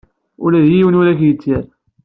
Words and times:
Ula 0.43 0.59
d 0.67 0.69
yiwen 0.75 0.97
ur 0.99 1.07
k-yettir. 1.19 1.63